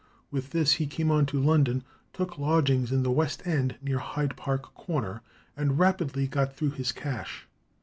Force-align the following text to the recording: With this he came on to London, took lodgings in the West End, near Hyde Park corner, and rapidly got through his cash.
With 0.31 0.49
this 0.49 0.71
he 0.73 0.87
came 0.87 1.11
on 1.11 1.27
to 1.27 1.39
London, 1.39 1.83
took 2.11 2.39
lodgings 2.39 2.91
in 2.91 3.03
the 3.03 3.11
West 3.11 3.45
End, 3.45 3.75
near 3.83 3.99
Hyde 3.99 4.35
Park 4.35 4.73
corner, 4.73 5.21
and 5.55 5.77
rapidly 5.77 6.25
got 6.25 6.55
through 6.55 6.71
his 6.71 6.91
cash. 6.91 7.47